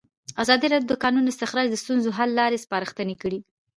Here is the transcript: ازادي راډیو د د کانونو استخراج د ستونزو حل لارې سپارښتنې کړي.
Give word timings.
ازادي 0.43 0.67
راډیو 0.71 0.89
د 0.89 0.93
د 0.99 1.01
کانونو 1.03 1.31
استخراج 1.33 1.65
د 1.71 1.75
ستونزو 1.83 2.09
حل 2.17 2.29
لارې 2.39 2.61
سپارښتنې 2.65 3.15
کړي. 3.21 3.39